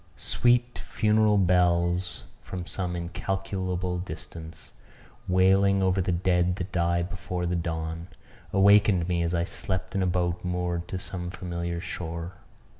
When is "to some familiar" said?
10.87-11.79